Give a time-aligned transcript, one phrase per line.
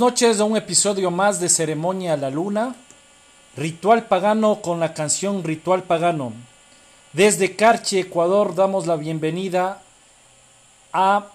[0.00, 2.74] noches a un episodio más de Ceremonia a la Luna,
[3.54, 6.32] Ritual Pagano con la canción Ritual Pagano.
[7.12, 9.82] Desde Carchi, Ecuador, damos la bienvenida
[10.94, 11.26] a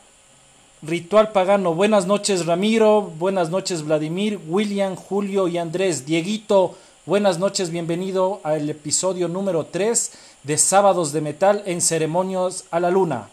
[0.81, 1.75] Ritual Pagano.
[1.75, 6.07] Buenas noches Ramiro, buenas noches Vladimir, William, Julio y Andrés.
[6.07, 6.75] Dieguito,
[7.05, 10.11] buenas noches, bienvenido al episodio número 3
[10.41, 13.29] de Sábados de Metal en Ceremonias a la Luna.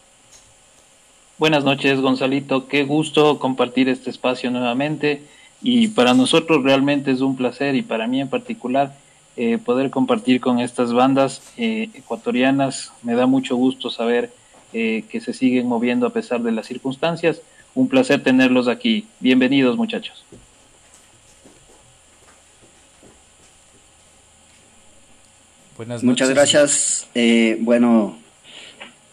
[1.42, 2.68] Buenas noches, Gonzalito.
[2.68, 5.22] Qué gusto compartir este espacio nuevamente.
[5.60, 8.94] Y para nosotros realmente es un placer y para mí en particular
[9.36, 12.92] eh, poder compartir con estas bandas eh, ecuatorianas.
[13.02, 14.30] Me da mucho gusto saber
[14.72, 17.42] eh, que se siguen moviendo a pesar de las circunstancias.
[17.74, 19.08] Un placer tenerlos aquí.
[19.18, 20.24] Bienvenidos muchachos.
[25.76, 26.04] Buenas noches.
[26.04, 27.08] Muchas gracias.
[27.62, 28.21] bueno,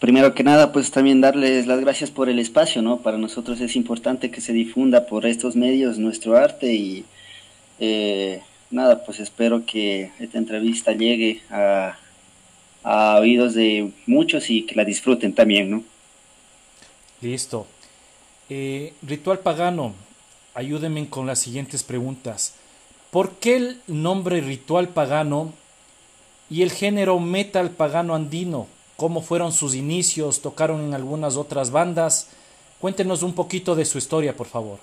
[0.00, 2.98] primero que nada, pues también darles las gracias por el espacio, ¿no?
[2.98, 7.04] Para nosotros es importante que se difunda por estos medios nuestro arte y
[7.78, 11.98] eh, nada, pues espero que esta entrevista llegue a,
[13.18, 15.84] oídos de muchos y que la disfruten también, ¿no?
[17.20, 17.66] Listo.
[18.48, 19.94] Eh, ritual pagano,
[20.54, 22.54] ayúdenme con las siguientes preguntas.
[23.10, 25.52] ¿Por qué el nombre ritual pagano
[26.48, 28.66] y el género metal pagano andino?
[29.00, 32.28] Cómo fueron sus inicios, tocaron en algunas otras bandas.
[32.80, 34.78] Cuéntenos un poquito de su historia, por favor.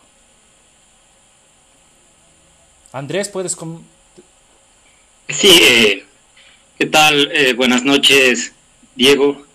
[2.92, 3.56] Andrés, ¿puedes...?
[5.30, 6.04] Sí, eh,
[6.80, 7.30] ¿qué tal?
[7.32, 8.54] Eh, buenas noches,
[8.96, 9.46] Diego.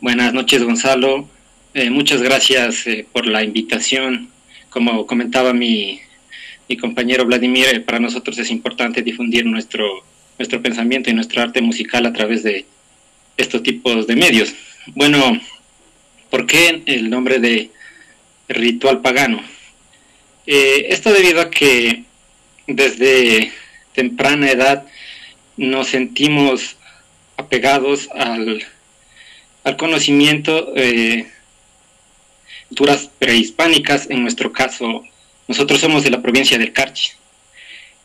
[0.00, 1.28] Buenas noches, Gonzalo.
[1.74, 4.30] Eh, muchas gracias por la invitación.
[4.70, 5.98] Como comentaba mi,
[6.68, 9.84] mi compañero Vladimir, para nosotros es importante difundir nuestro,
[10.38, 12.66] nuestro pensamiento y nuestro arte musical a través de,
[13.36, 14.54] estos tipos de medios.
[14.86, 15.40] Bueno,
[16.30, 17.70] ¿por qué el nombre de
[18.48, 19.42] ritual pagano?
[20.46, 22.04] Eh, esto debido a que
[22.66, 23.52] desde
[23.94, 24.86] temprana edad
[25.56, 26.76] nos sentimos
[27.36, 28.64] apegados al,
[29.64, 31.26] al conocimiento de
[32.68, 35.04] culturas prehispánicas, en nuestro caso,
[35.46, 37.12] nosotros somos de la provincia del Carchi,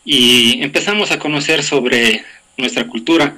[0.03, 2.23] y empezamos a conocer sobre
[2.57, 3.37] nuestra cultura,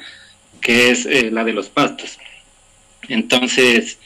[0.60, 2.18] que es eh, la de los pastos.
[3.08, 3.98] Entonces,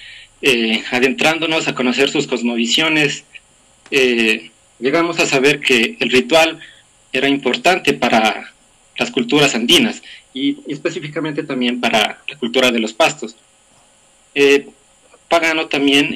[0.41, 3.23] eh, adentrándonos a conocer sus cosmovisiones,
[3.91, 6.59] eh, llegamos a saber que el ritual
[7.11, 8.53] era importante para
[8.97, 10.01] las culturas andinas
[10.33, 13.35] y específicamente también para la cultura de los pastos.
[15.29, 16.15] pagano también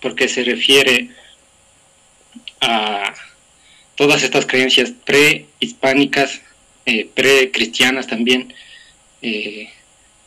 [0.00, 1.08] porque se refiere
[2.60, 3.14] a
[3.96, 6.40] todas estas creencias prehispánicas,
[7.14, 8.52] pre-cristianas también,
[9.20, 9.68] eh,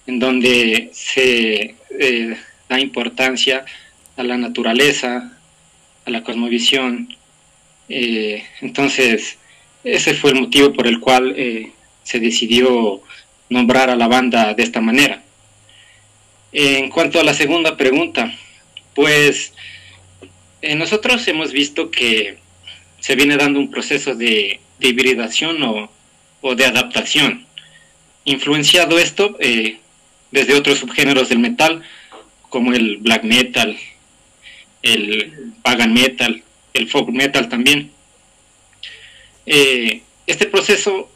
[0.07, 3.65] en donde se eh, da importancia
[4.17, 5.38] a la naturaleza,
[6.05, 7.15] a la cosmovisión.
[7.88, 9.38] Eh, entonces,
[9.83, 11.35] ese fue el motivo por el cual
[12.03, 13.01] se decidió
[13.49, 15.23] nombrar a la banda de esta manera.
[16.51, 18.33] En cuanto a la segunda pregunta,
[18.94, 19.53] pues
[20.75, 22.37] nosotros hemos visto que
[22.99, 25.91] se viene dando un proceso de, hibridación o,
[26.41, 27.45] o, de adaptación
[28.25, 29.79] influenciado esto eh,
[30.31, 31.81] desde otros subgéneros del metal,
[32.50, 33.77] como el black metal,
[34.81, 37.91] el pagan metal, el folk metal también.
[39.45, 41.09] Eh, este proceso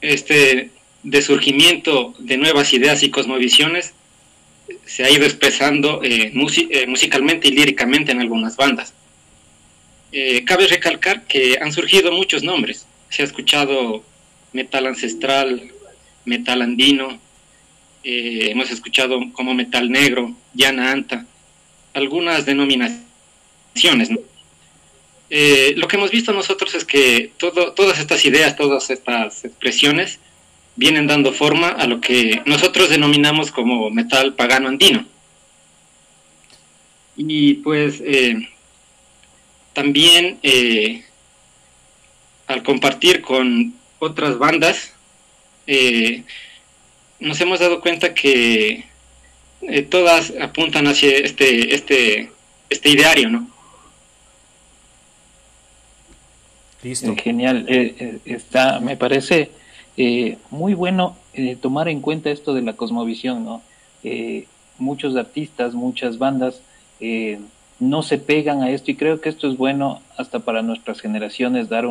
[0.00, 0.70] este,
[1.02, 3.94] de surgimiento de nuevas ideas y cosmovisiones
[4.86, 6.30] se ha ido expresando eh,
[6.86, 8.94] musicalmente y líricamente en algunas bandas.
[10.46, 12.86] cabe recalcar que han surgido muchos nombres.
[13.10, 14.04] Se ha escuchado
[14.52, 15.73] metal ancestral,
[16.24, 17.18] metal andino,
[18.02, 21.26] eh, hemos escuchado como metal negro, llana anta,
[21.94, 24.10] algunas denominaciones.
[25.30, 30.18] Eh, lo que hemos visto nosotros es que todo, todas estas ideas, todas estas expresiones
[30.76, 35.06] vienen dando forma a lo que nosotros denominamos como metal pagano andino.
[37.16, 38.48] Y pues eh,
[39.72, 40.40] también
[42.46, 44.93] al compartir con otras bandas,
[45.66, 46.24] eh,
[47.20, 48.84] nos hemos dado cuenta que
[49.62, 52.30] eh, todas apuntan hacia este, este,
[52.68, 53.48] este ideario, ¿no?
[56.82, 57.14] Listo.
[57.16, 57.64] Genial.
[57.68, 59.50] Eh, está, me parece
[60.50, 61.16] muy bueno
[61.60, 63.62] tomar en cuenta esto de la cosmovisión, ¿no?
[64.76, 66.60] muchos artistas, muchas bandas
[67.80, 71.68] no se pegan a esto y creo que esto es bueno hasta para nuestras generaciones
[71.68, 71.86] dar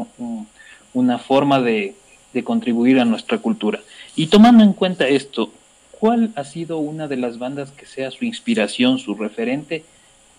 [0.94, 1.96] una forma de,
[2.34, 3.80] de contribuir a nuestra cultura.
[4.16, 5.52] Y tomando en cuenta esto,
[5.92, 9.84] ¿cuál ha sido una de las bandas que sea su inspiración, su referente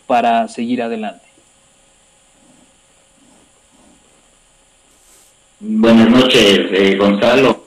[0.07, 1.25] para seguir adelante?
[5.61, 7.65] Buenas noches, eh, Gonzalo.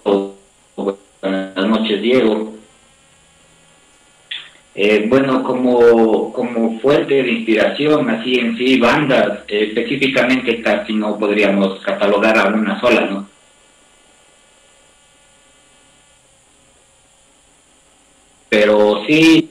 [1.22, 2.54] Buenas noches, Diego.
[4.80, 11.18] Eh, bueno, como, como fuente de inspiración, así en sí, bandas, eh, específicamente casi no
[11.18, 13.28] podríamos catalogar a una sola, ¿no?
[18.50, 19.50] Pero sí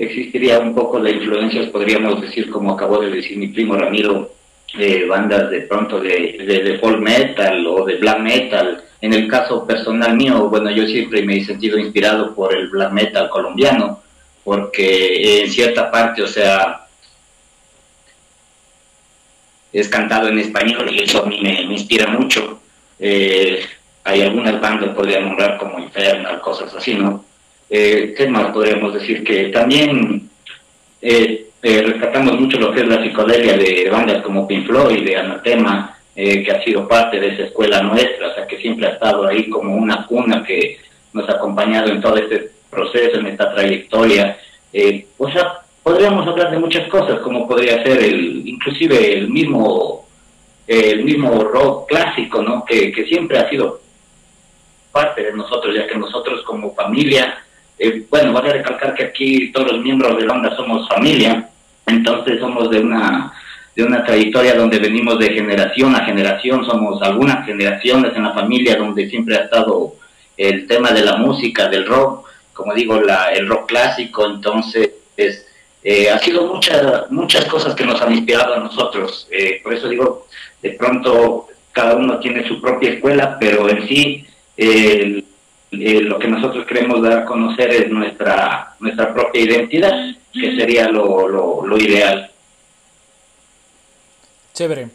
[0.00, 4.32] existiría un poco de influencias, podríamos decir, como acabó de decir mi primo Ramiro,
[4.74, 8.82] de bandas de pronto de, de, folk metal o de black metal.
[9.02, 12.92] En el caso personal mío, bueno, yo siempre me he sentido inspirado por el black
[12.92, 14.00] metal colombiano,
[14.42, 16.86] porque en cierta parte, o sea,
[19.72, 22.60] es cantado en español y eso a mí me, inspira mucho.
[22.98, 23.64] Eh,
[24.04, 27.24] hay algunas bandas, podría nombrar como Infernal, cosas así, ¿no?
[27.70, 29.22] Eh, ¿Qué más podríamos decir?
[29.22, 30.28] Que también
[31.00, 35.16] eh, eh, rescatamos mucho lo que es la psicodelia de bandas como Pink Floyd, de
[35.16, 38.94] Anatema, eh, que ha sido parte de esa escuela nuestra, o sea, que siempre ha
[38.94, 40.78] estado ahí como una cuna que
[41.12, 44.38] nos ha acompañado en todo este proceso, en esta trayectoria.
[44.72, 50.08] Eh, o sea, podríamos hablar de muchas cosas, como podría ser el, inclusive el mismo,
[50.66, 52.64] el mismo rock clásico, ¿no?
[52.64, 53.80] Que, que siempre ha sido
[54.92, 57.38] parte de nosotros, ya que nosotros como familia
[57.82, 61.48] eh, bueno, a recalcar que aquí todos los miembros de la banda somos familia,
[61.86, 63.32] entonces somos de una
[63.74, 68.76] de una trayectoria donde venimos de generación a generación, somos algunas generaciones en la familia
[68.76, 69.94] donde siempre ha estado
[70.36, 74.90] el tema de la música, del rock, como digo, la, el rock clásico, entonces
[75.82, 79.88] eh, ha sido muchas muchas cosas que nos han inspirado a nosotros, eh, por eso
[79.88, 80.26] digo,
[80.60, 84.26] de pronto cada uno tiene su propia escuela, pero en sí
[84.58, 85.24] el
[85.72, 89.92] eh, lo que nosotros queremos dar a conocer es nuestra, nuestra propia identidad,
[90.32, 91.28] que sería lo,
[91.62, 92.30] lo, ideal.
[94.52, 94.88] Chévere.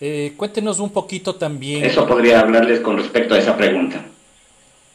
[0.00, 1.84] Eh, cuéntenos un poquito también.
[1.84, 4.04] Eso podría hablarles con respecto a esa pregunta.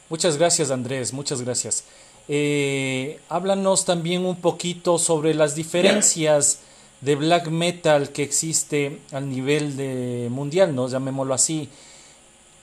[0.10, 1.12] Muchas gracias, Andrés.
[1.14, 1.86] Muchas gracias.
[2.28, 6.62] Eh, háblanos también un poquito sobre las diferencias
[7.02, 10.88] de black metal que existe al nivel de mundial, ¿no?
[10.88, 11.70] Llamémoslo así.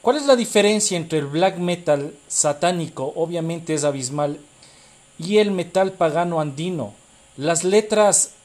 [0.07, 4.39] ¿Cuál es la diferencia entre el black metal satánico, obviamente es abismal,
[5.19, 6.95] y el metal pagano andino?
[7.37, 8.37] Las letras,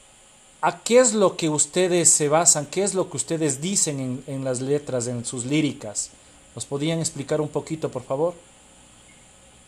[0.60, 2.66] ¿a qué es lo que ustedes se basan?
[2.66, 6.10] ¿Qué es lo que ustedes dicen en, las letras, en sus líricas?
[6.56, 8.34] ¿Nos podrían explicar un poquito, por favor?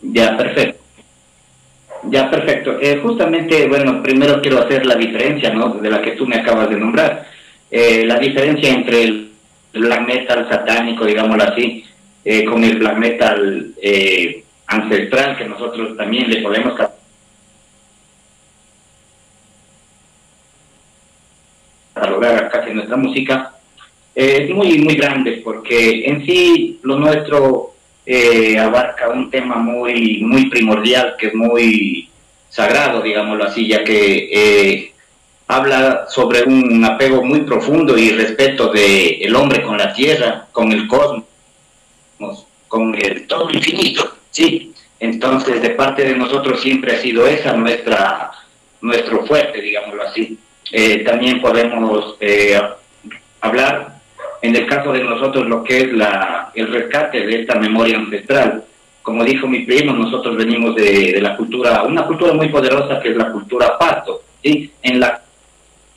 [0.01, 0.83] Ya, perfecto.
[2.11, 2.77] Ya, perfecto.
[2.81, 5.69] Eh, justamente, bueno, primero quiero hacer la diferencia, ¿no?
[5.75, 7.29] De la que tú me acabas de nombrar.
[7.71, 9.34] Eh, la diferencia entre el
[9.81, 11.85] black metal satánico, digámoslo así,
[12.25, 16.75] eh, con el black metal eh, ancestral que nosotros también le podemos
[21.93, 23.55] catalogar casi nuestra música,
[24.15, 27.73] eh, es muy, muy grande porque en sí lo nuestro
[28.61, 32.11] abarca un tema muy, muy primordial, que es muy
[32.51, 34.93] sagrado, digámoslo así, ya que
[35.47, 40.73] habla sobre un apego muy profundo y respeto de el hombre con la tierra, con
[40.73, 41.25] el cosmos,
[42.69, 44.73] con el todo infinito, sí.
[45.01, 48.31] Entonces, de parte de nosotros siempre ha sido esa nuestra
[48.81, 50.39] nuestro fuerte, digámoslo así.
[50.71, 52.61] Eh, también podemos eh,
[53.41, 53.95] hablar,
[54.43, 58.65] en el caso de nosotros, lo que es la, el rescate de esta memoria ancestral.
[59.03, 63.11] Como dijo mi primo, nosotros venimos de, de la cultura, una cultura muy poderosa que
[63.11, 65.24] es la cultura pato, en la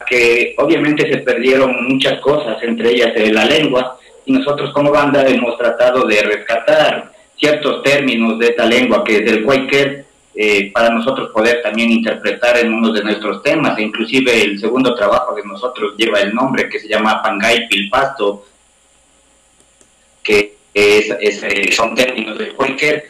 [0.07, 5.57] que obviamente se perdieron muchas cosas, entre ellas la lengua, y nosotros como banda hemos
[5.57, 11.31] tratado de rescatar ciertos términos de esta lengua, que es el Quaker, eh, para nosotros
[11.31, 15.95] poder también interpretar en uno de nuestros temas, e inclusive el segundo trabajo de nosotros
[15.97, 18.45] lleva el nombre que se llama Pangay Pilpasto,
[20.23, 23.07] que es, eh, son términos del Quaker,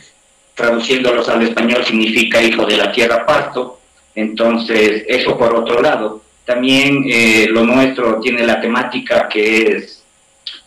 [0.56, 3.80] traduciéndolos al español significa hijo de la tierra pasto,
[4.16, 6.27] entonces eso por otro lado.
[6.48, 10.02] También eh, lo nuestro tiene la temática que es,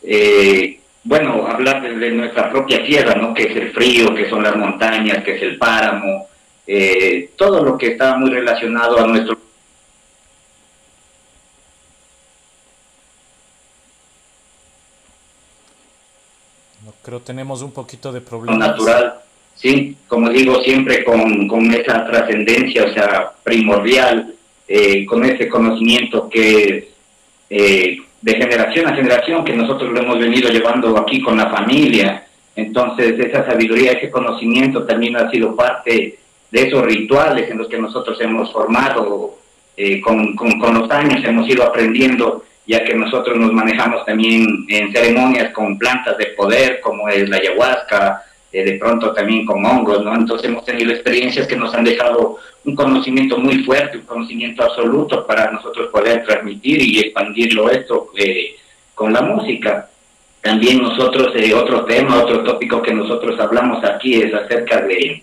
[0.03, 3.33] eh, bueno, hablar de nuestra propia tierra, ¿no?
[3.33, 6.29] Que es el frío, que son las montañas, que es el páramo,
[6.67, 9.39] eh, todo lo que está muy relacionado a nuestro
[17.03, 18.59] creo tenemos un poquito de problema.
[18.59, 19.15] Natural,
[19.55, 24.35] sí, como digo, siempre con, con esa trascendencia, o sea, primordial
[24.73, 26.91] eh, con ese conocimiento que
[27.51, 32.25] eh, de generación a generación que nosotros lo hemos venido llevando aquí con la familia.
[32.55, 36.21] Entonces esa sabiduría, ese conocimiento también ha sido parte
[36.53, 39.39] de esos rituales en los que nosotros hemos formado
[39.77, 44.93] eh, con, con, los años, hemos ido aprendiendo ya que nosotros nos manejamos también en
[44.93, 50.05] ceremonias con plantas de poder, como es la ayahuasca, eh, de pronto también con hongos,
[50.05, 50.15] ¿no?
[50.15, 55.25] Entonces hemos tenido experiencias que nos han dejado un conocimiento muy fuerte, un conocimiento absoluto
[55.27, 58.57] para nosotros poder transmitir y expandirlo esto eh,
[58.95, 59.89] con la música.
[60.41, 65.23] También nosotros, eh, otro tema, otro tópico que nosotros hablamos aquí es acerca de,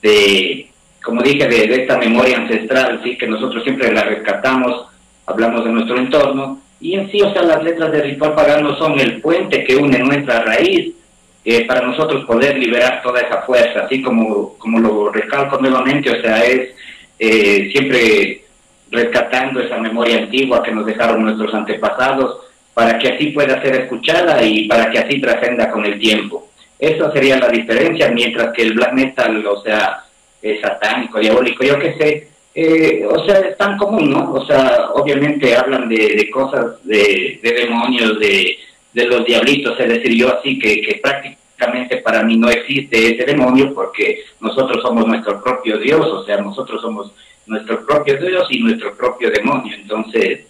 [0.00, 0.70] de
[1.02, 4.86] como dije, de, de, esta memoria ancestral, sí, que nosotros siempre la rescatamos,
[5.26, 8.98] hablamos de nuestro entorno, y en sí, o sea, las letras de ritual pagano son
[9.00, 10.94] el puente que une nuestra raíz
[11.44, 16.20] eh, para nosotros poder liberar toda esa fuerza, así como, como lo recalco nuevamente, o
[16.20, 16.70] sea, es
[17.18, 18.42] eh, siempre
[18.90, 22.38] rescatando esa memoria antigua que nos dejaron nuestros antepasados,
[22.74, 26.48] para que así pueda ser escuchada y para que así trascenda con el tiempo.
[26.78, 30.04] Eso sería la diferencia, mientras que el black metal, o sea,
[30.40, 34.32] es satánico, diabólico, yo qué sé, eh, o sea, es tan común, ¿no?
[34.32, 38.58] O sea, obviamente hablan de, cosas, de demonios, de,
[38.92, 43.24] de los diablitos, es decir, yo así que, que prácticamente para mí no existe ese
[43.24, 47.12] demonio porque nosotros somos nuestro propio Dios, o sea, nosotros somos
[47.46, 49.74] nuestro propio Dios y nuestro propio demonio.
[49.74, 50.40] Entonces,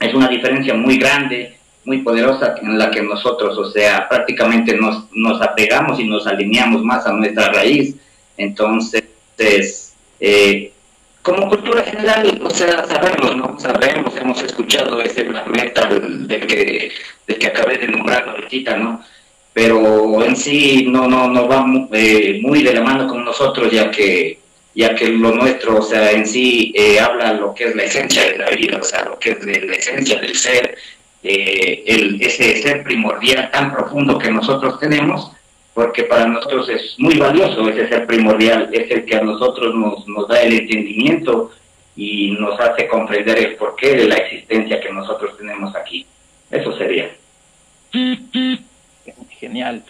[0.00, 5.04] es una diferencia muy grande, muy poderosa en la que nosotros, o sea, prácticamente nos,
[5.12, 7.96] nos apegamos y nos alineamos más a nuestra raíz.
[8.36, 9.04] Entonces,
[10.18, 10.72] eh,
[11.22, 13.58] como cultura general, o sea, sabemos, ¿no?
[13.58, 16.92] Sabemos, hemos escuchado ese black metal de que,
[17.26, 19.02] de que acabé de nombrar ahorita, ¿no?
[19.52, 23.90] Pero en sí no, no, no va eh, muy de la mano con nosotros, ya
[23.90, 24.38] que,
[24.74, 28.24] ya que lo nuestro, o sea, en sí eh, habla lo que es la esencia
[28.24, 30.78] de la vida, o sea, lo que es de la esencia del ser,
[31.22, 35.32] eh, el, ese ser primordial tan profundo que nosotros tenemos,
[35.80, 40.06] porque para nosotros es muy valioso ese ser primordial, es el que a nosotros nos,
[40.06, 41.52] nos da el entendimiento
[41.96, 46.04] y nos hace comprender el porqué de la existencia que nosotros tenemos aquí.
[46.50, 47.10] Eso sería.
[49.30, 49.82] Genial.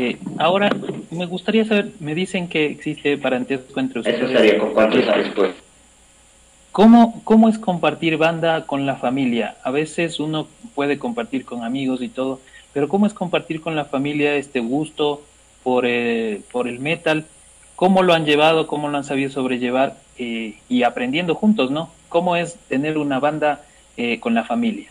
[0.00, 0.70] Eh, ahora,
[1.12, 4.20] me gustaría saber, me dicen que existe parentesco entre ustedes.
[4.20, 5.52] Eso sería con cuántos después.
[6.72, 9.54] ¿Cómo, ¿Cómo es compartir banda con la familia?
[9.62, 12.40] A veces uno puede compartir con amigos y todo,
[12.72, 15.22] pero ¿cómo es compartir con la familia este gusto
[15.62, 17.26] por, eh, por el metal?
[17.76, 18.66] ¿Cómo lo han llevado?
[18.66, 19.96] ¿Cómo lo han sabido sobrellevar?
[20.18, 21.90] Eh, y aprendiendo juntos, ¿no?
[22.08, 23.64] ¿Cómo es tener una banda
[23.96, 24.88] eh, con la familia?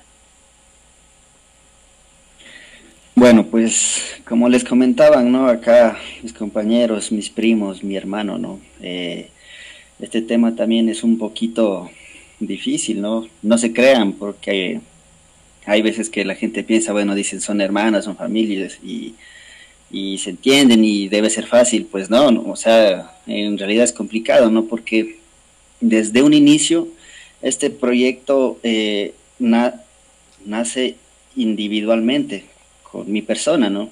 [3.15, 5.47] Bueno, pues como les comentaban, ¿no?
[5.47, 8.59] Acá mis compañeros, mis primos, mi hermano, ¿no?
[9.99, 11.89] este tema también es un poquito
[12.39, 13.27] difícil, ¿no?
[13.41, 14.79] No se crean porque
[15.67, 19.15] hay veces que la gente piensa, bueno, dicen son hermanas, son familias y,
[20.17, 21.85] se entienden y debe ser fácil.
[21.91, 24.65] Pues no, o sea, en realidad es complicado, ¿no?
[24.65, 25.19] Porque
[25.81, 26.87] desde un inicio
[27.41, 29.13] este proyecto eh,
[30.45, 30.95] nace
[31.35, 32.45] individualmente
[32.83, 33.89] con mi persona, ¿no?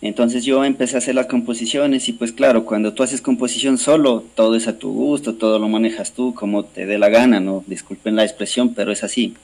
[0.00, 4.24] Entonces yo empecé a hacer las composiciones y pues claro, cuando tú haces composición solo,
[4.36, 7.64] todo es a tu gusto, todo lo manejas tú como te dé la gana, ¿no?
[7.66, 9.34] Disculpen la expresión, pero es así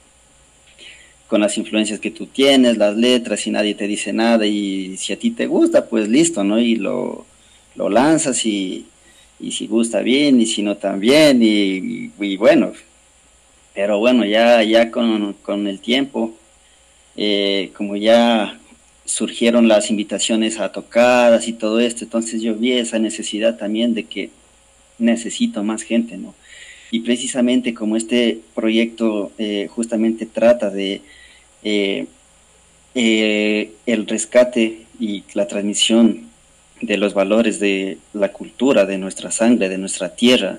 [1.32, 5.14] con las influencias que tú tienes, las letras y nadie te dice nada y si
[5.14, 6.58] a ti te gusta, pues listo, ¿no?
[6.58, 7.24] Y lo,
[7.74, 8.84] lo lanzas y,
[9.40, 12.74] y, si gusta bien y si no también y, bueno,
[13.72, 16.34] pero bueno, ya, ya con, con el tiempo,
[17.16, 18.60] eh, como ya
[19.06, 24.04] surgieron las invitaciones a tocadas y todo esto, entonces yo vi esa necesidad también de
[24.04, 24.28] que
[24.98, 26.34] necesito más gente, ¿no?
[26.90, 31.00] Y precisamente como este proyecto eh, justamente trata de
[31.62, 32.06] eh,
[32.94, 36.30] eh, el rescate y la transmisión
[36.80, 40.58] de los valores de la cultura, de nuestra sangre, de nuestra tierra.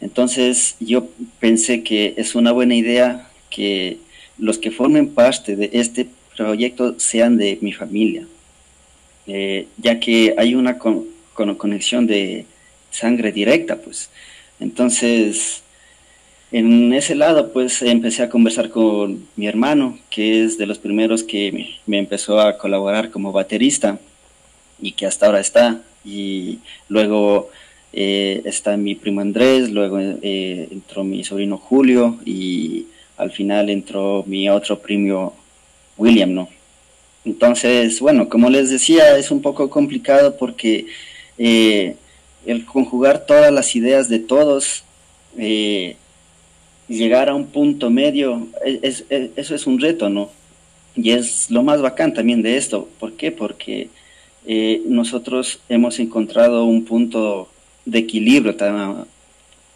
[0.00, 3.98] Entonces yo pensé que es una buena idea que
[4.38, 8.26] los que formen parte de este proyecto sean de mi familia,
[9.26, 12.46] eh, ya que hay una conexión de
[12.90, 14.10] sangre directa, pues.
[14.58, 15.62] Entonces,
[16.52, 21.22] en ese lado, pues empecé a conversar con mi hermano, que es de los primeros
[21.22, 24.00] que me, empezó a colaborar como baterista
[24.80, 25.80] y que hasta ahora está.
[26.04, 27.50] Y luego
[27.92, 34.24] eh, está mi primo Andrés, luego eh, entró mi sobrino Julio y al final entró
[34.26, 35.36] mi otro primo
[35.96, 36.48] William, ¿no?
[37.24, 40.86] Entonces, bueno, como les decía, es un poco complicado porque
[41.38, 41.94] eh,
[42.44, 44.82] el conjugar todas las ideas de todos
[46.90, 50.30] llegar a un punto medio, es, eso es un reto, ¿no?
[50.96, 52.88] Y es lo más bacán también de esto.
[52.98, 53.30] ¿Por qué?
[53.30, 53.88] Porque
[54.44, 57.48] eh, nosotros hemos encontrado un punto
[57.84, 58.56] de equilibrio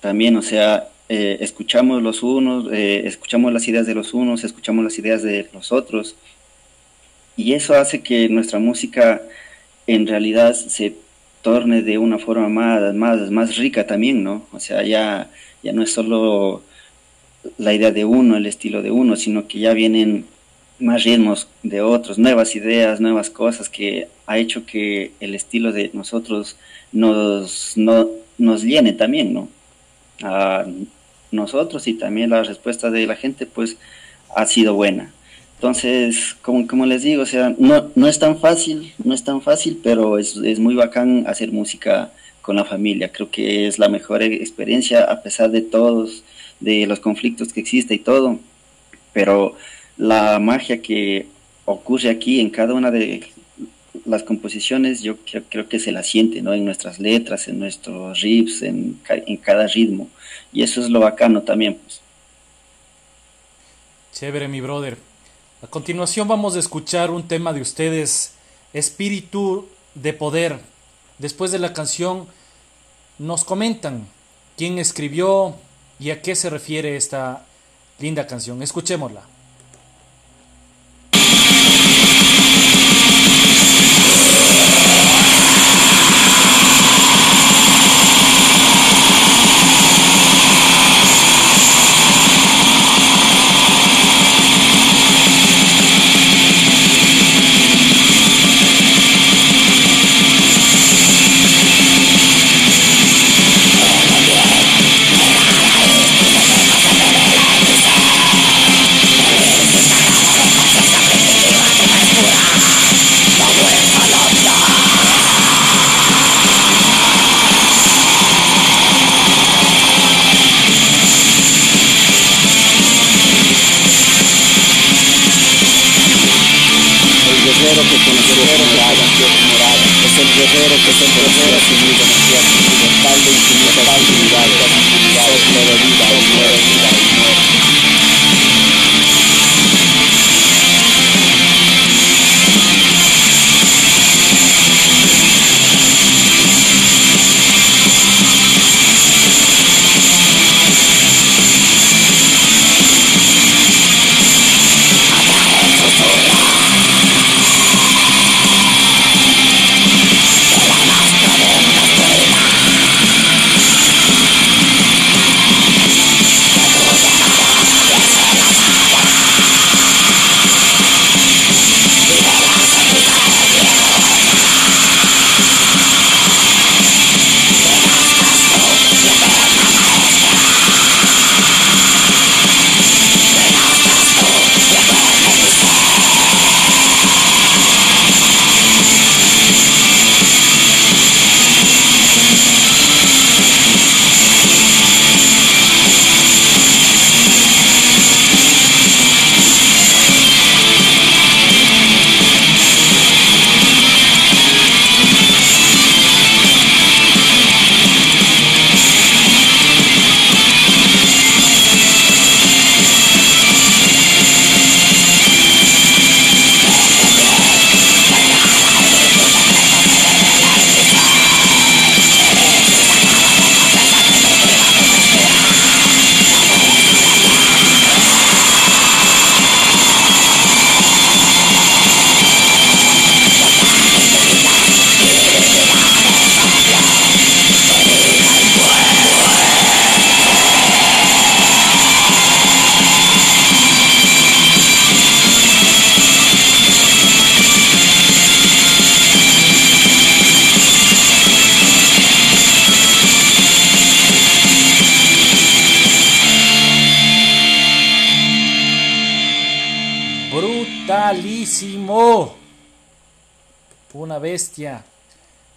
[0.00, 4.84] también, o sea, eh, escuchamos los unos, eh, escuchamos las ideas de los unos, escuchamos
[4.84, 6.16] las ideas de los otros,
[7.36, 9.22] y eso hace que nuestra música
[9.86, 10.96] en realidad se
[11.42, 14.46] torne de una forma más, más, más rica también, ¿no?
[14.52, 15.30] O sea, ya,
[15.62, 16.62] ya no es solo
[17.58, 20.26] la idea de uno, el estilo de uno, sino que ya vienen
[20.78, 25.90] más ritmos de otros, nuevas ideas, nuevas cosas que ha hecho que el estilo de
[25.92, 26.56] nosotros
[26.92, 29.48] nos, nos llene también, ¿no?
[30.22, 30.64] A
[31.30, 33.76] nosotros y también la respuesta de la gente pues
[34.34, 35.12] ha sido buena.
[35.56, 39.40] Entonces, como, como les digo, o sea, no, no es tan fácil, no es tan
[39.40, 42.10] fácil, pero es, es muy bacán hacer música
[42.42, 43.10] con la familia.
[43.10, 46.22] Creo que es la mejor experiencia a pesar de todos,
[46.60, 48.38] de los conflictos que existe y todo.
[49.12, 49.56] Pero
[49.96, 51.26] la magia que
[51.64, 53.28] ocurre aquí en cada una de
[54.04, 55.16] las composiciones, yo
[55.50, 56.52] creo, que se la siente, ¿no?
[56.52, 60.08] En nuestras letras, en nuestros riffs, en, en cada ritmo.
[60.52, 62.00] Y eso es lo bacano también, pues.
[64.12, 64.96] Chévere, mi brother.
[65.62, 68.34] A continuación vamos a escuchar un tema de ustedes,
[68.72, 70.58] Espíritu de Poder.
[71.18, 72.26] Después de la canción
[73.18, 74.06] nos comentan
[74.56, 75.56] quién escribió
[75.98, 77.46] y a qué se refiere esta
[77.98, 78.62] linda canción.
[78.62, 79.33] Escuchémosla.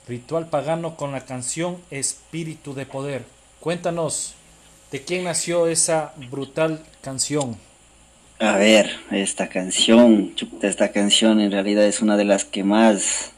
[0.07, 3.25] Ritual pagano con la canción Espíritu de Poder.
[3.59, 4.33] Cuéntanos,
[4.91, 7.57] ¿de quién nació esa brutal canción?
[8.39, 10.33] A ver, esta canción,
[10.63, 13.33] esta canción en realidad es una de las que más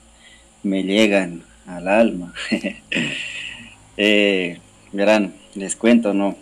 [0.63, 2.34] me llegan al alma.
[3.98, 4.60] eh,
[4.93, 6.38] verán, les cuento, ¿no?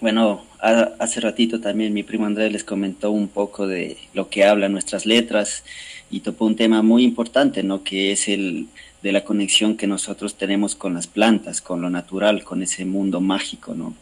[0.00, 4.72] Bueno, hace ratito también mi primo Andrés les comentó un poco de lo que hablan
[4.72, 5.62] nuestras letras
[6.10, 7.82] y topó un tema muy importante, ¿no?
[7.84, 8.66] Que es el
[9.02, 13.20] de la conexión que nosotros tenemos con las plantas, con lo natural, con ese mundo
[13.20, 13.94] mágico, ¿no?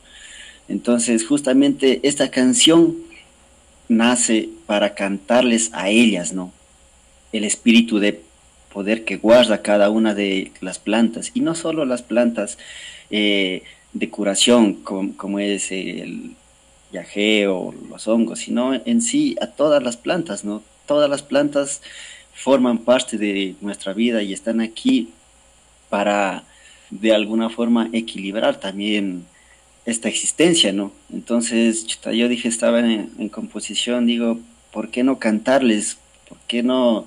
[0.68, 2.96] Entonces, justamente esta canción
[3.88, 6.52] nace para cantarles a ellas, ¿no?
[7.32, 8.20] El espíritu de
[8.72, 12.58] poder que guarda cada una de las plantas, y no solo las plantas
[13.10, 16.32] eh, de curación, como, es el
[16.92, 20.62] yagé o los hongos, sino en sí a todas las plantas, ¿no?
[20.88, 21.82] Todas las plantas
[22.32, 25.10] forman parte de nuestra vida y están aquí
[25.90, 26.44] para
[26.90, 29.26] de alguna forma equilibrar también
[29.84, 30.90] esta existencia, ¿no?
[31.12, 34.38] Entonces, yo dije, estaba en, en, composición, digo,
[34.72, 35.98] ¿por qué no cantarles?
[36.26, 37.06] ¿Por qué no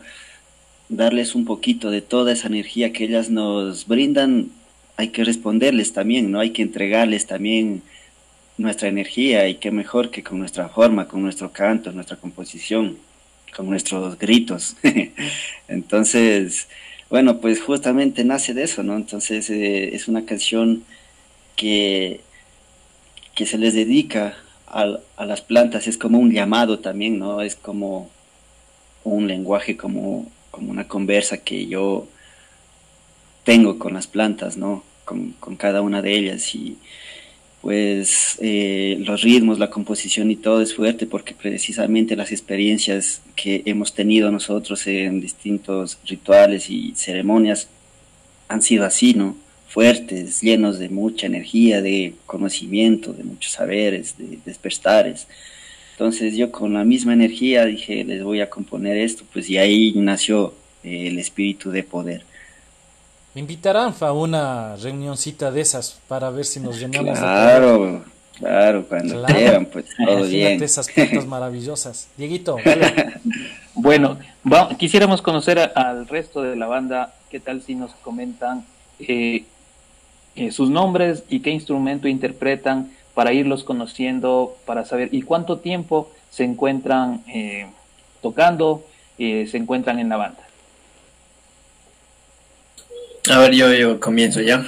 [0.88, 4.52] darles un poquito de toda esa energía que ellas nos brindan?
[4.96, 6.40] Hay que responderles también, ¿no?
[6.40, 7.82] Hay que entregarles también
[8.60, 12.98] nuestra energía y qué mejor que con nuestra forma, con nuestro canto, nuestra composición,
[13.56, 14.76] con nuestros gritos.
[15.68, 16.68] Entonces,
[17.10, 18.96] bueno, pues justamente nace de eso, ¿no?
[18.96, 20.84] Entonces eh, es una canción
[21.56, 22.22] que
[23.36, 24.36] que se les dedica
[24.68, 27.42] a, a, las plantas es como un llamado también, ¿no?
[27.42, 28.10] Es como
[29.04, 32.08] un lenguaje, como, como una conversa que yo
[33.44, 34.84] tengo con las plantas, ¿no?
[35.06, 36.78] Con, con cada una de ellas y
[37.62, 43.62] pues eh, los ritmos, la composición y todo es fuerte porque precisamente las experiencias que
[43.66, 47.68] hemos tenido nosotros en distintos rituales y ceremonias
[48.48, 49.36] han sido así, ¿no?
[49.72, 55.28] fuertes, llenos de mucha energía, de conocimiento, de muchos saberes, de despertares.
[55.94, 59.94] Entonces yo con la misma energía dije, les voy a componer esto, pues y ahí
[59.96, 62.26] nació eh, el espíritu de poder.
[63.34, 68.04] Me invitarán a una reunioncita de esas para ver si nos llenamos claro,
[68.38, 70.62] Claro, cuando quieran, pues todo bien.
[70.64, 72.08] esas plantas maravillosas.
[72.18, 72.58] Dieguito,
[73.76, 74.18] bueno,
[74.78, 77.14] quisiéramos conocer al resto de la banda.
[77.30, 78.66] ¿Qué tal si nos comentan
[79.00, 79.46] eh,
[80.36, 86.10] eh, sus nombres y qué instrumento interpretan para irlos conociendo, para saber y cuánto tiempo
[86.30, 87.68] se encuentran eh,
[88.22, 88.86] tocando,
[89.18, 90.42] eh, se encuentran en la banda.
[93.30, 94.66] A ver, yo, yo comienzo ya.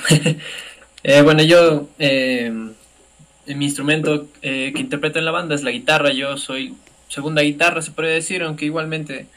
[1.23, 6.75] bueno, yo, mi instrumento que interpreto en la banda es la guitarra, yo soy
[7.09, 9.27] segunda guitarra, se puede decir, aunque igualmente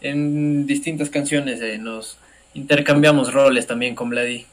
[0.00, 2.18] en distintas canciones nos
[2.54, 4.46] intercambiamos roles también con Vladi.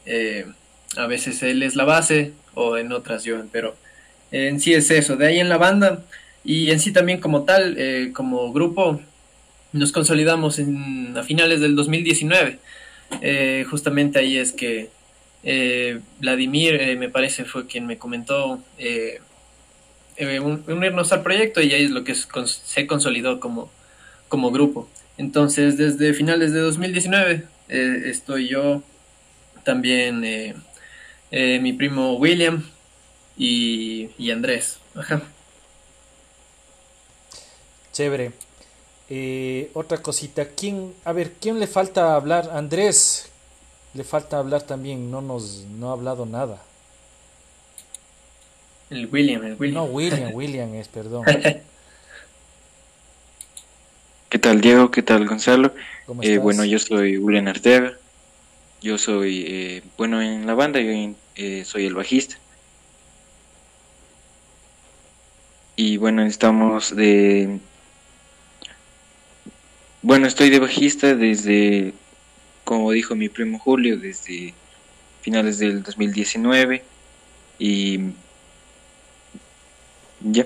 [0.96, 3.74] A veces él es la base o en otras yo, pero
[4.30, 5.16] en sí es eso.
[5.16, 6.02] De ahí en la banda
[6.44, 9.00] y en sí también como tal, eh, como grupo,
[9.72, 12.58] nos consolidamos en, a finales del 2019.
[13.20, 14.90] Eh, justamente ahí es que
[15.42, 18.60] eh, Vladimir, me parece, fue quien me comentó
[20.68, 23.70] unirnos al proyecto y ahí es lo que se consolidó como,
[24.28, 24.88] como grupo.
[25.18, 28.82] Entonces, desde finales de 2019 estoy yo
[29.64, 32.62] también eh, mi primo William
[33.38, 34.78] y, Andrés.
[34.94, 35.22] Ajá.
[37.92, 38.32] Chévere.
[39.14, 42.48] Eh, otra cosita, ¿quién, a ver, ¿quién le falta hablar?
[42.54, 43.28] Andrés,
[43.92, 46.62] le falta hablar también, no nos, no ha hablado nada.
[48.88, 49.84] El William, el William.
[49.84, 51.26] No, William, William es, perdón.
[54.30, 54.90] ¿Qué tal Diego?
[54.90, 55.74] ¿Qué tal Gonzalo?
[56.22, 57.92] Eh, bueno, yo soy William Arteaga.
[58.80, 62.38] Yo soy, eh, bueno, en la banda yo eh, soy el bajista.
[65.76, 67.60] Y bueno, estamos de...
[70.04, 71.94] Bueno, estoy de bajista desde,
[72.64, 74.52] como dijo mi primo Julio, desde
[75.20, 76.82] finales del 2019
[77.60, 78.00] y
[80.20, 80.44] ya.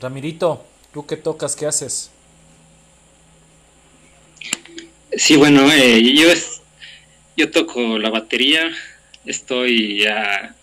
[0.00, 1.54] Ramirito, ¿tú qué tocas?
[1.54, 2.10] ¿Qué haces?
[5.12, 6.28] Sí, bueno, eh, yo,
[7.36, 8.68] yo toco la batería,
[9.24, 10.56] estoy ya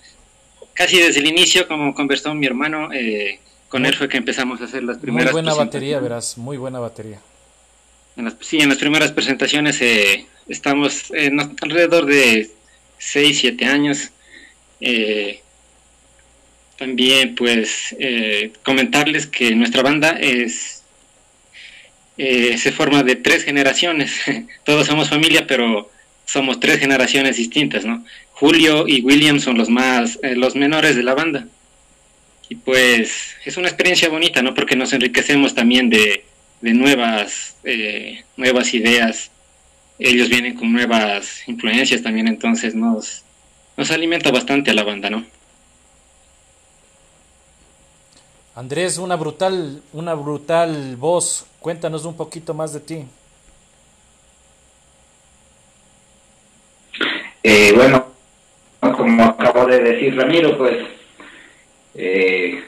[0.74, 4.66] casi desde el inicio, como conversó mi hermano, eh, con él fue que empezamos a
[4.66, 7.20] hacer las primeras Muy buena batería, verás, muy buena batería.
[8.16, 12.50] En las, sí, en las primeras presentaciones eh, estamos en alrededor de
[12.98, 14.12] 6, 7 años.
[16.78, 17.96] también, pues,
[18.64, 20.78] comentarles que nuestra banda es
[22.18, 24.12] eh, se forma de tres generaciones.
[24.64, 25.90] Todos somos familia, pero
[26.26, 28.04] somos tres generaciones distintas, ¿no?
[28.32, 31.48] Julio y William son los más, eh, los menores de la banda.
[32.50, 34.54] Y pues es una experiencia bonita, ¿no?
[34.54, 36.24] Porque nos enriquecemos también de,
[36.62, 39.32] de nuevas, eh, nuevas ideas.
[40.00, 43.24] Ellos vienen con nuevas influencias también, entonces nos,
[43.76, 45.26] nos alimenta bastante a la banda, ¿no?
[48.56, 51.46] Andrés, una brutal, una brutal voz.
[51.60, 53.06] Cuéntanos un poquito más de ti.
[57.44, 58.08] Eh, bueno,
[58.80, 60.76] como acabo de decir Ramiro, pues
[61.98, 62.64] eh,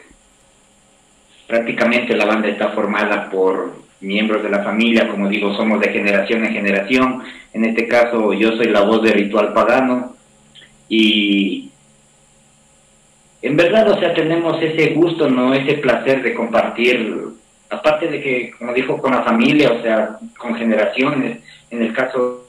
[1.47, 6.45] prácticamente la banda está formada por miembros de la familia, como digo, somos de generación
[6.45, 7.23] en generación.
[7.53, 10.15] En este caso yo soy la voz de Ritual Pagano
[10.87, 11.69] y
[13.41, 15.53] en verdad, o sea, tenemos ese gusto, ¿no?
[15.53, 17.15] Ese placer de compartir,
[17.69, 21.39] aparte de que, como dijo, con la familia, o sea, con generaciones,
[21.71, 22.48] en el caso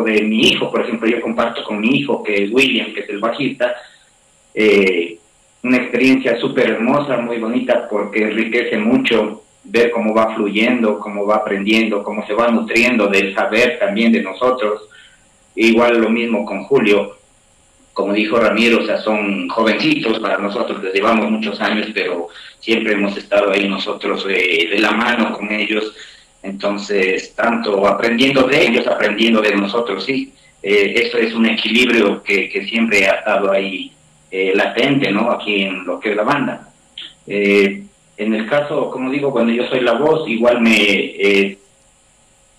[0.00, 3.08] de mi hijo, por ejemplo, yo comparto con mi hijo, que es William, que es
[3.10, 3.74] el bajista,
[4.54, 5.18] eh,
[5.62, 11.36] una experiencia súper hermosa, muy bonita, porque enriquece mucho ver cómo va fluyendo, cómo va
[11.36, 14.88] aprendiendo, cómo se va nutriendo del saber también de nosotros.
[15.54, 17.16] Igual lo mismo con Julio,
[17.92, 22.28] como dijo Ramiro, o sea, son jovencitos para nosotros, les llevamos muchos años, pero
[22.58, 25.94] siempre hemos estado ahí nosotros eh, de la mano con ellos,
[26.42, 32.48] entonces, tanto aprendiendo de ellos, aprendiendo de nosotros, sí, eh, eso es un equilibrio que,
[32.48, 33.92] que siempre ha estado ahí
[34.30, 35.30] eh, latente, ¿no?
[35.30, 36.68] Aquí en lo que es la banda.
[37.26, 37.84] Eh,
[38.16, 41.56] en el caso, como digo, cuando yo soy la voz, igual me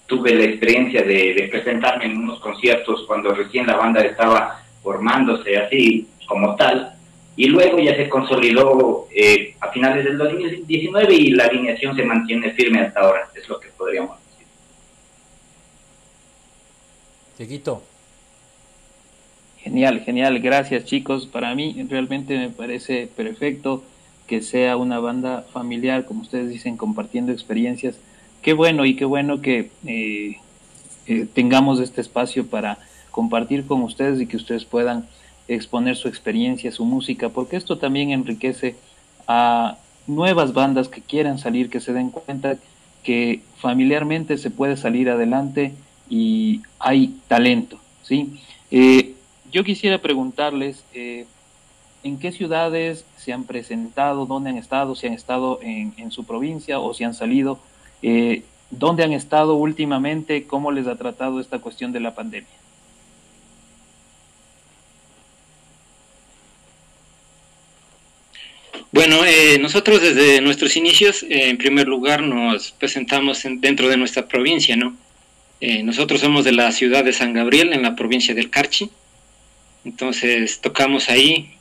[0.06, 5.58] tuve la experiencia de, de presentarme en unos conciertos cuando recién la banda estaba formándose
[5.58, 6.94] así como tal,
[7.36, 12.52] y luego ya se consolidó eh, a finales del 2019 y la alineación se mantiene
[12.52, 14.48] firme hasta ahora, es lo que podríamos decir.
[17.38, 17.82] Chiquito.
[19.58, 21.26] Genial, genial, gracias chicos.
[21.26, 23.84] Para mí realmente me parece perfecto
[24.28, 27.96] que sea una banda familiar, como ustedes dicen, compartiendo experiencias.
[28.42, 30.38] Qué bueno y qué bueno que eh,
[31.08, 32.78] eh, tengamos este espacio para
[33.10, 35.08] compartir con ustedes y que ustedes puedan
[35.48, 38.76] exponer su experiencia, su música, porque esto también enriquece
[39.28, 42.58] a nuevas bandas que quieran salir, que se den cuenta
[43.04, 45.74] que familiarmente se puede salir adelante
[46.10, 48.40] y hay talento, ¿sí?
[48.72, 49.14] Eh,
[49.52, 51.26] yo quisiera preguntarles eh,
[52.04, 56.80] en qué ciudades se han presentado, dónde han estado, si han estado en, su provincia
[56.80, 57.60] o si han salido,
[58.02, 62.50] eh, dónde han estado últimamente, cómo les ha tratado esta cuestión de la pandemia.
[68.92, 74.28] Bueno, eh, nosotros desde nuestros inicios, eh, en primer lugar, nos presentamos dentro de nuestra
[74.28, 74.96] provincia, ¿no?
[75.62, 78.90] Eh, nosotros somos de la ciudad de San Gabriel, en la provincia del Carchi.
[79.86, 81.56] Entonces tocamos ahí.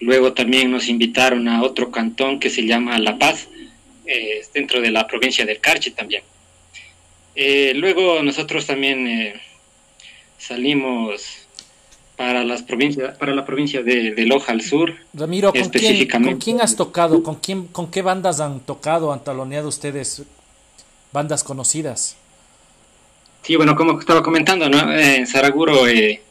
[0.00, 3.48] Luego también nos invitaron a otro cantón que se llama La Paz,
[4.52, 6.24] dentro de la provincia del Carchi también.
[7.76, 9.40] luego nosotros también
[10.38, 11.42] salimos
[12.16, 16.60] para las provincias para la provincia de, Loja al sur Ramiro ¿con quién, ¿con quién
[16.60, 20.22] has tocado con quién con qué bandas han tocado han taloneado ustedes
[21.12, 22.16] bandas conocidas
[23.42, 24.66] sí bueno como estaba comentando.
[24.66, 26.22] Eh, en Saraguro eh,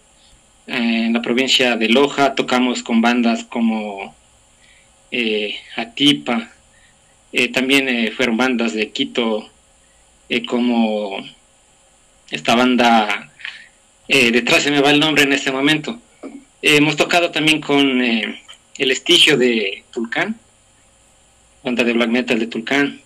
[0.68, 4.16] en la provincia de Loja tocamos con bandas como
[5.12, 6.50] eh, Atipa
[7.54, 9.50] también fueron bandas de Quito
[10.48, 11.18] como
[12.30, 13.32] esta banda
[14.14, 15.98] eh, detrás se me va el nombre en este momento.
[16.62, 18.42] Eh, hemos tocado también con eh,
[18.78, 20.38] el estigio de Tulcán,
[21.64, 23.00] banda de black metal de Tulcán.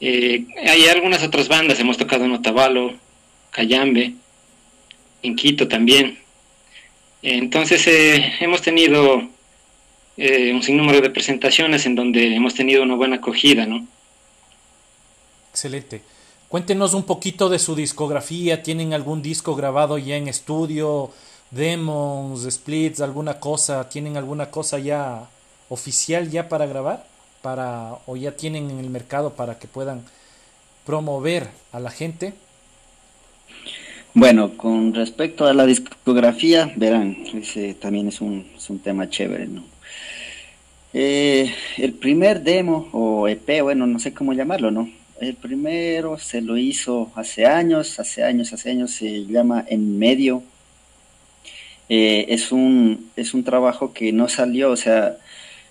[0.00, 2.94] Hay algunas otras bandas, hemos tocado en Otavalo,
[3.50, 4.14] Cayambe,
[5.22, 6.18] en Quito también.
[7.22, 7.86] entonces
[8.40, 9.28] hemos tenido
[10.18, 13.86] un sinnúmero de presentaciones en donde hemos tenido una buena acogida, ¿no?
[15.50, 16.02] Excelente.
[16.48, 18.62] Cuéntenos un poquito de su discografía.
[18.62, 21.10] ¿Tienen algún disco grabado ya en estudio?
[21.50, 23.88] ¿Demos, splits, alguna cosa?
[23.88, 25.28] ¿Tienen alguna cosa ya
[25.68, 27.06] oficial ya para grabar?
[28.06, 30.02] ¿O ya tienen en el mercado para que puedan
[30.84, 32.34] promover a la gente?
[34.14, 39.46] Bueno, con respecto a la discografía, verán, ese también es un, es un tema chévere,
[39.46, 39.62] ¿no?
[40.94, 44.90] Eh, el primer demo o EP, bueno, no sé cómo llamarlo, ¿no?
[45.20, 50.42] El primero se lo hizo hace años, hace años, hace años, se llama En Medio.
[51.88, 55.18] Eh, es, un, es un trabajo que no salió, o sea,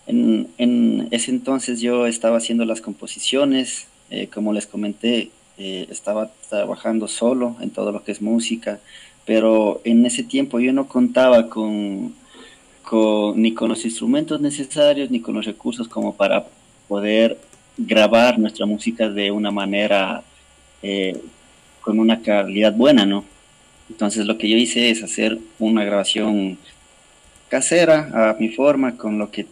[0.07, 6.31] en, en ese entonces yo estaba haciendo las composiciones, eh, como les comenté, eh, estaba
[6.49, 8.79] trabajando solo en todo lo que es música,
[9.25, 12.13] pero en ese tiempo yo no contaba con,
[12.83, 16.45] con, ni con los instrumentos necesarios ni con los recursos como para
[16.87, 17.39] poder
[17.77, 20.23] grabar nuestra música de una manera
[20.83, 21.19] eh,
[21.81, 23.25] con una calidad buena, ¿no?
[23.89, 26.57] Entonces lo que yo hice es hacer una grabación
[27.49, 29.45] casera a mi forma, con lo que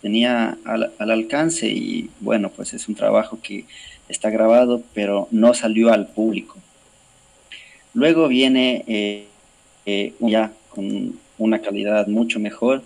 [0.00, 3.64] tenía al, alcance y bueno, pues es un trabajo que
[4.08, 6.56] está grabado, pero no salió al público.
[7.94, 9.26] Luego viene eh,
[9.86, 12.82] eh, ya con una calidad mucho mejor,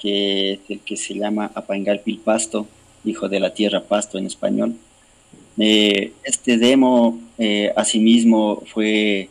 [0.00, 2.66] que el que se llama Apangalpil Pasto,
[3.04, 4.76] hijo de la tierra Pasto en español.
[5.58, 7.20] Eh, este demo
[7.76, 9.28] asimismo fue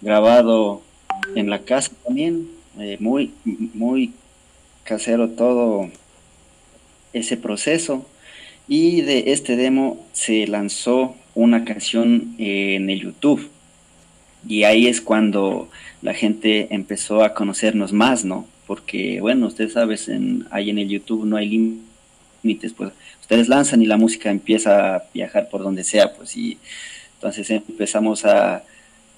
[0.00, 0.82] grabado
[1.34, 2.48] en la casa también,
[2.98, 4.12] muy, muy
[4.84, 5.88] casero todo
[7.14, 8.06] ese proceso.
[8.68, 13.50] Y de este demo se lanzó una canción en el YouTube.
[14.46, 15.70] Y ahí es cuando
[16.02, 18.46] la gente empezó a conocernos más, ¿no?
[18.66, 21.48] Porque, bueno, ustedes saben, ahí en el YouTube no hay
[22.42, 26.58] límites, pues ustedes lanzan y la música empieza a viajar por donde sea, pues y
[27.14, 28.62] entonces empezamos a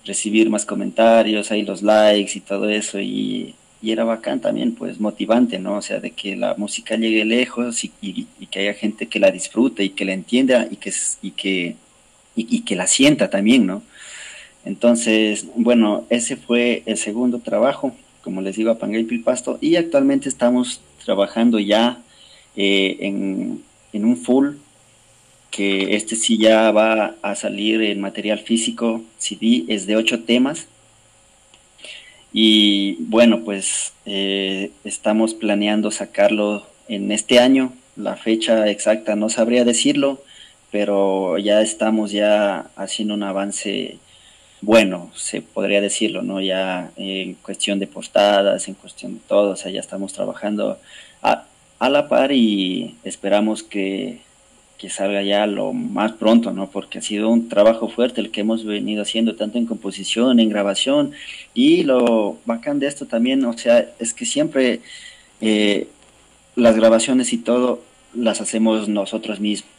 [0.04, 5.00] recibir más comentarios, ahí los likes y todo eso y y era bacán también, pues
[5.00, 5.76] motivante, ¿no?
[5.76, 9.84] O sea, de que la música llegue lejos y, que haya gente que la disfrute
[9.84, 11.76] y que la entienda y que, y que,
[12.34, 13.82] y, que la sienta también, ¿no?
[14.64, 20.28] Entonces, bueno, ese fue el segundo trabajo, como les digo, a Panguay Pasto, y actualmente
[20.28, 21.98] estamos trabajando ya
[22.56, 23.62] eh, en,
[23.92, 24.56] en un full,
[25.50, 30.66] que este sí ya va a salir en material físico, CD, es de ocho temas,
[32.38, 37.72] y bueno, pues eh, estamos planeando sacarlo en este año.
[37.96, 40.22] La fecha exacta no sabría decirlo,
[40.70, 43.96] pero ya estamos ya haciendo un avance
[44.60, 46.42] bueno, se podría decirlo, ¿no?
[46.42, 50.78] Ya en cuestión de portadas, en cuestión de todo, o sea, ya estamos trabajando
[51.22, 51.46] a,
[51.78, 54.20] a la par y esperamos que
[54.78, 56.70] que salga ya lo más pronto, ¿no?
[56.70, 60.48] Porque ha sido un trabajo fuerte el que hemos venido haciendo tanto en composición, en
[60.48, 61.12] grabación
[61.54, 64.80] y lo bacán de esto también, o sea, es que siempre
[65.40, 65.88] eh,
[66.54, 67.82] las grabaciones y todo
[68.14, 69.70] las hacemos nosotros mismos.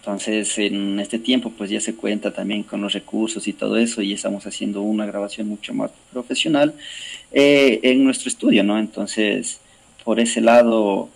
[0.00, 4.00] Entonces, en este tiempo, pues ya se cuenta también con los recursos y todo eso,
[4.00, 6.72] y estamos haciendo una grabación mucho más profesional
[7.32, 8.78] eh, en nuestro estudio, ¿no?
[8.78, 9.60] Entonces,
[10.04, 11.10] por ese lado,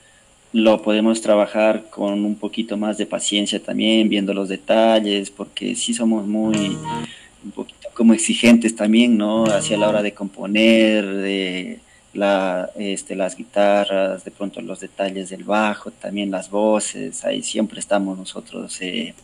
[0.53, 5.95] lo podemos trabajar con un poquito más de paciencia también, viendo los detalles, porque sí
[5.95, 6.77] somos muy,
[7.45, 9.45] un poquito como exigentes también, ¿no?
[9.45, 11.81] Hacia la hora de componer, de
[12.15, 17.81] la, este, las guitarras, de pronto los detalles del bajo, también las voces, ahí siempre
[17.81, 19.15] estamos nosotros eh,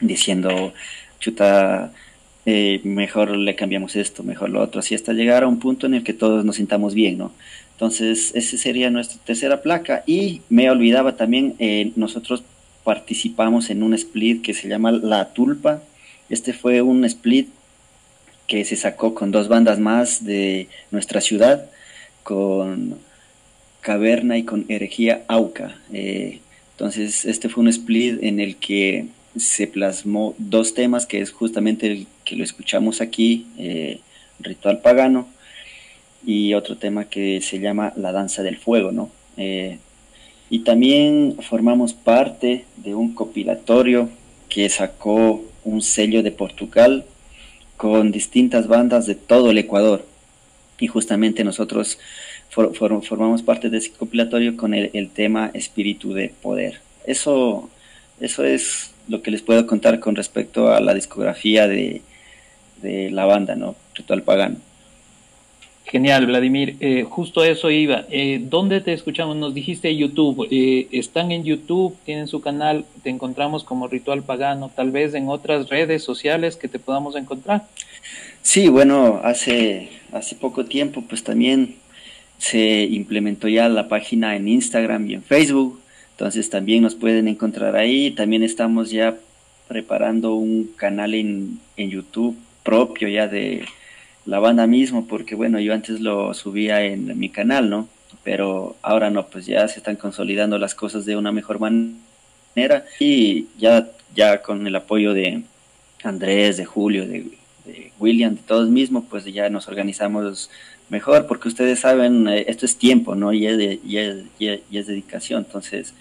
[0.00, 0.72] diciendo,
[1.18, 1.92] chuta,
[2.46, 5.94] eh, mejor le cambiamos esto, mejor lo otro, así hasta llegar a un punto en
[5.94, 7.32] el que todos nos sintamos bien, ¿no?
[7.80, 10.02] Entonces, esa sería nuestra tercera placa.
[10.06, 12.42] Y me olvidaba también, eh, nosotros
[12.84, 15.82] participamos en un split que se llama La Tulpa.
[16.28, 17.48] Este fue un split
[18.46, 21.70] que se sacó con dos bandas más de nuestra ciudad,
[22.22, 22.98] con
[23.80, 25.78] Caverna y con Herejía Auca.
[25.90, 26.40] Eh,
[26.72, 29.06] entonces, este fue un split en el que
[29.38, 34.00] se plasmó dos temas, que es justamente el que lo escuchamos aquí, eh,
[34.38, 35.28] Ritual Pagano,
[36.24, 39.10] y otro tema que se llama La Danza del Fuego, ¿no?
[39.36, 39.78] Eh,
[40.50, 44.08] y también formamos parte de un compilatorio
[44.48, 47.04] que sacó un sello de Portugal
[47.76, 50.04] con distintas bandas de todo el Ecuador.
[50.78, 51.98] Y justamente nosotros
[52.50, 56.80] formamos parte de ese compilatorio con el, tema Espíritu de Poder.
[57.06, 57.70] Eso,
[58.20, 62.02] eso es lo que les puedo contar con respecto a la discografía de,
[62.82, 63.76] de la banda, ¿no?
[63.94, 64.69] Ritual Pagano.
[65.90, 66.76] Genial, Vladimir.
[66.78, 68.04] Eh, justo eso iba.
[68.12, 69.34] Eh, ¿Dónde te escuchamos?
[69.36, 70.46] Nos dijiste YouTube.
[70.48, 71.96] Eh, ¿Están en YouTube?
[72.04, 72.84] ¿Tienen su canal?
[73.02, 74.70] ¿Te encontramos como Ritual Pagano?
[74.72, 77.66] Tal vez en otras redes sociales que te podamos encontrar.
[78.40, 81.74] Sí, bueno, hace, hace poco tiempo pues también
[82.38, 85.80] se implementó ya la página en Instagram y en Facebook.
[86.12, 88.12] Entonces también nos pueden encontrar ahí.
[88.12, 89.16] También estamos ya
[89.66, 93.64] preparando un canal en, en YouTube propio ya de
[94.26, 97.88] la banda mismo, porque bueno, yo antes lo subía en mi canal, ¿no?
[98.22, 103.46] Pero ahora no, pues ya se están consolidando las cosas de una mejor manera y
[103.58, 105.42] ya, ya con el apoyo de
[106.02, 107.38] Andrés, de Julio, de,
[107.98, 110.50] William, de todos mismos, pues ya nos organizamos
[110.88, 113.32] mejor, porque ustedes saben, eh, esto es tiempo, ¿no?
[113.32, 115.94] Y es, de, y es, y es dedicación, entonces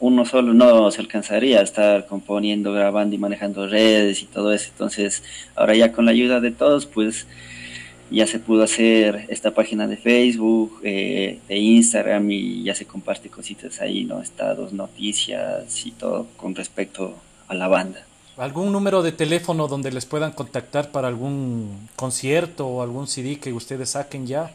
[0.00, 4.68] uno solo no se alcanzaría a estar componiendo, grabando y manejando redes y todo eso.
[4.70, 5.22] Entonces,
[5.54, 7.26] ahora ya con la ayuda de todos, pues
[8.10, 13.28] ya se pudo hacer esta página de Facebook, eh, de Instagram y ya se comparte
[13.28, 14.20] cositas ahí, ¿no?
[14.20, 17.14] Estados, noticias y todo con respecto
[17.48, 18.04] a la banda.
[18.36, 23.52] ¿Algún número de teléfono donde les puedan contactar para algún concierto o algún CD que
[23.52, 24.52] ustedes saquen ya?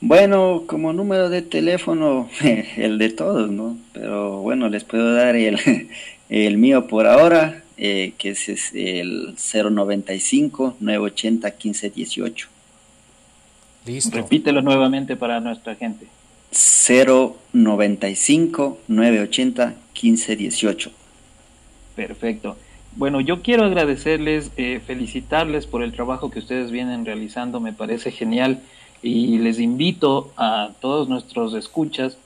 [0.00, 2.28] Bueno, como número de teléfono,
[2.76, 3.76] el de todos, ¿no?
[3.92, 5.88] Pero bueno, les puedo dar el,
[6.28, 7.62] el mío por ahora.
[7.76, 12.48] eh, que es, es el 095 980 1518.
[13.86, 14.16] Listo.
[14.16, 16.06] Repítelo nuevamente para nuestra gente.
[16.50, 20.90] 095 980 1518.
[21.94, 22.56] Perfecto.
[22.96, 28.10] Bueno, yo quiero agradecerles, eh, felicitarles por el trabajo que ustedes vienen realizando, me parece
[28.10, 28.60] genial
[29.02, 32.16] y les invito a todos nuestros escuchas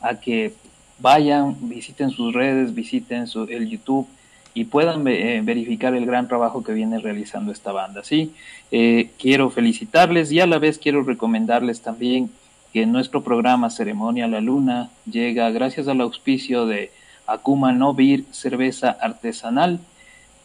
[0.00, 0.54] a que
[0.98, 4.06] vayan, visiten sus redes, visiten su, el YouTube
[4.54, 8.02] y puedan eh, verificar el gran trabajo que viene realizando esta banda.
[8.04, 8.32] ¿sí?
[8.70, 12.30] Eh, quiero felicitarles y a la vez quiero recomendarles también
[12.72, 16.92] que nuestro programa Ceremonia La Luna llega gracias al auspicio de
[17.26, 19.80] Akuma Novir Cerveza Artesanal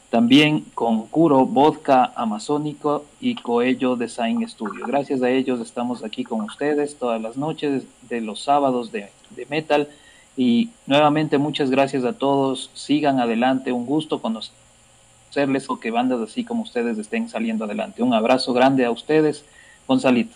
[0.09, 4.85] también con Curo Vodka Amazónico y Coello Design Studio.
[4.85, 9.09] Gracias a ellos estamos aquí con ustedes todas las noches de los sábados de,
[9.49, 9.89] metal.
[10.37, 12.69] Y nuevamente muchas gracias a todos.
[12.73, 13.71] Sigan adelante.
[13.71, 18.03] Un gusto conocerles o que bandas así como ustedes estén saliendo adelante.
[18.03, 19.43] Un abrazo grande a ustedes.
[19.87, 20.35] Gonzalito.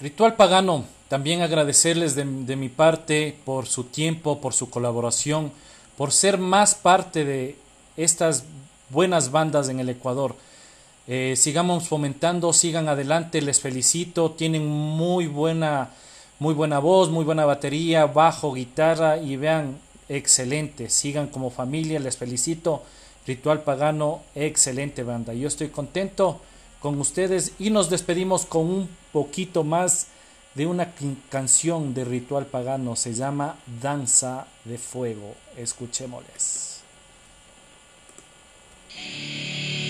[0.00, 5.52] Ritual Pagano, también agradecerles de, de mi parte por su tiempo, por su colaboración,
[5.96, 7.56] por ser más parte de
[7.96, 8.44] estas
[8.94, 10.34] buenas bandas en el Ecuador.
[11.06, 15.90] Eh, sigamos fomentando, sigan adelante, les felicito, tienen muy buena,
[16.38, 19.78] muy buena voz, muy buena batería, bajo, guitarra y vean,
[20.08, 22.82] excelente, sigan como familia, les felicito.
[23.26, 25.32] Ritual Pagano, excelente banda.
[25.32, 26.40] Yo estoy contento
[26.80, 30.08] con ustedes y nos despedimos con un poquito más
[30.54, 30.92] de una
[31.30, 35.34] canción de Ritual Pagano, se llama Danza de Fuego.
[35.56, 36.73] Escuchémosles.
[39.04, 39.83] うん。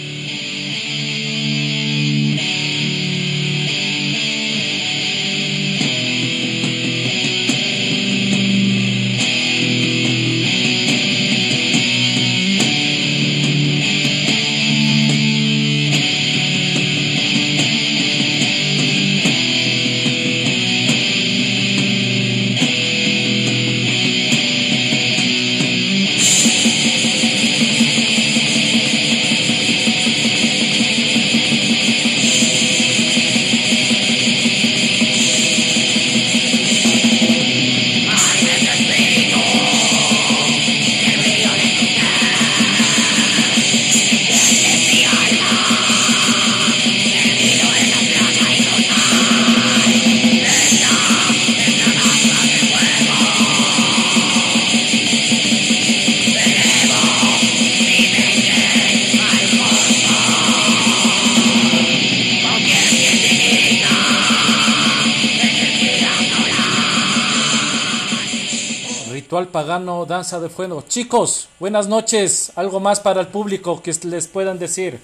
[69.85, 70.83] Danza de Fuego.
[70.89, 72.53] Chicos, buenas noches.
[72.57, 74.99] ¿Algo más para el público que les puedan decir?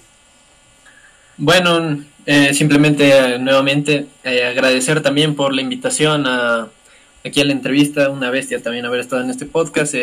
[1.36, 6.68] Bueno, eh, simplemente eh, nuevamente eh, agradecer también por la invitación a,
[7.24, 8.08] aquí a la entrevista.
[8.08, 9.94] Una bestia también haber estado en este podcast.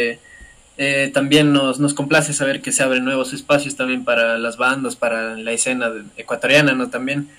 [1.11, 5.35] también nos, nos complace saber que se abren nuevos espacios también para las bandas, para
[5.35, 6.89] la escena ecuatoriana, ¿no?
[6.89, 7.29] También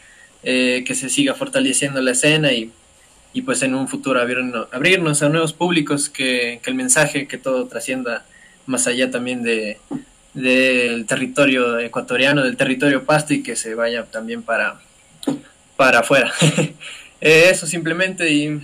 [0.42, 2.72] que se siga fortaleciendo la escena y
[3.32, 7.66] y pues en un futuro abrirnos, abrirnos a nuevos públicos, que, el mensaje, que todo
[7.66, 8.24] trascienda
[8.66, 9.78] más allá también de
[10.34, 14.80] del territorio ecuatoriano, del territorio pasto y que se vaya también para,
[15.76, 16.32] para afuera.
[17.20, 18.60] Eh, eso simplemente y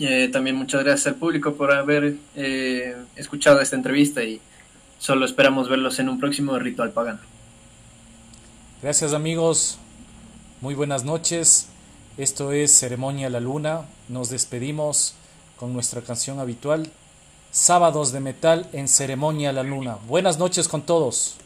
[0.00, 4.38] eh, también muchas gracias al público por haber eh, escuchado esta entrevista y
[4.98, 7.20] solo esperamos verlos en un próximo ritual pagano.
[8.82, 9.78] Gracias amigos,
[10.60, 11.69] muy buenas noches.
[12.20, 13.86] Esto es Ceremonia la Luna.
[14.10, 15.14] Nos despedimos
[15.56, 16.92] con nuestra canción habitual,
[17.50, 19.96] Sábados de Metal en Ceremonia la Luna.
[20.06, 21.36] Buenas noches con todos.